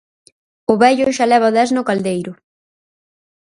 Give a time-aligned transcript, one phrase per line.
[0.71, 2.31] O vello xa leva dez no caldeiro.